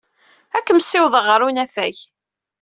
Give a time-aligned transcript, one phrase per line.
[0.57, 1.95] Ad kent-ssiwḍeɣ ɣer unafag.